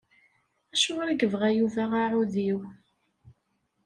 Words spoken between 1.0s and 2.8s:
i yebɣa Yuba aɛudiw?